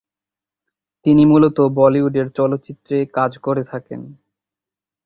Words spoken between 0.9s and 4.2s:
তিনি মূলত বলিউডের চলচ্চিত্রে কাজ করে থাকেন।